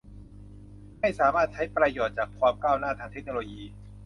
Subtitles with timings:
[0.99, 3.61] ให้สามารถใช้ประโยชน์จากความก้าวหน้าทางเทคโนโลยี